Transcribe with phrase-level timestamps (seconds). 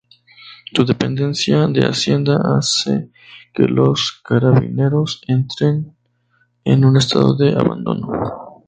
[0.73, 3.11] Su dependencia de Hacienda hace
[3.53, 5.95] que los carabineros entren
[6.63, 8.09] en un estado de abandono.